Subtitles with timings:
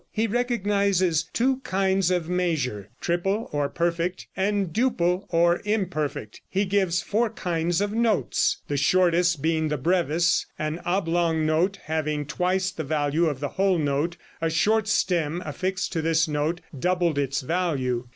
[0.09, 6.41] He recognizes two kinds of measure triple or perfect, and duple or imperfect.
[6.49, 12.25] He gives four kinds of notes the shortest being the brevis, an oblong note having
[12.25, 17.19] twice the value of a whole note; a short stem affixed to this note doubled
[17.19, 18.07] its value.